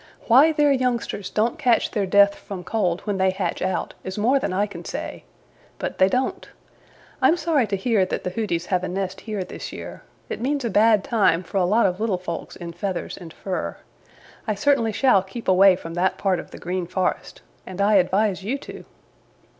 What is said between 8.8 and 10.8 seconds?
a nest here this year. It means a